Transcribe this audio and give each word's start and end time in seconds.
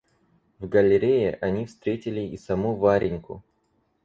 В 0.57 0.67
галлерее 0.67 1.37
они 1.41 1.67
встретили 1.67 2.21
и 2.21 2.35
самую 2.35 2.75
Вареньку. 2.77 3.43